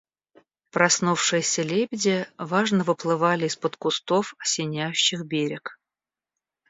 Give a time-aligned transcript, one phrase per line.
[0.71, 5.77] Проснувшиеся лебеди важно выплывали из-под кустов, осеняющих берег.